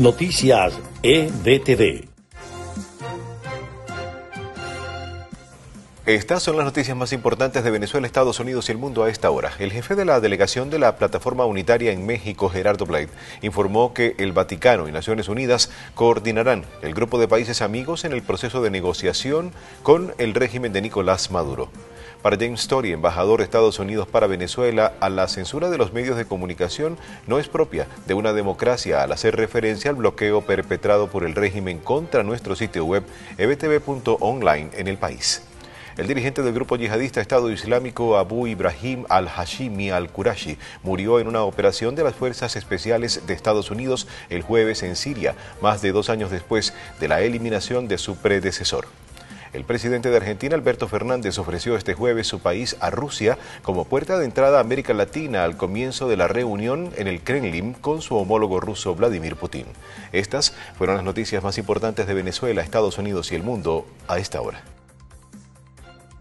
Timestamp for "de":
7.62-7.70, 9.96-10.06, 10.70-10.78, 17.18-17.28, 18.62-18.70, 20.72-20.80, 23.38-23.44, 25.70-25.78, 26.18-26.26, 28.06-28.12, 41.94-42.04, 43.26-43.32, 45.80-45.92, 47.00-47.08, 47.88-47.96, 50.10-50.16, 54.16-54.24, 56.08-56.16, 62.06-62.14